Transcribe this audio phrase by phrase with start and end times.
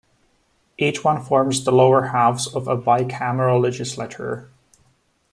[0.79, 4.49] Each one forms the lower house of a bicameral legislature.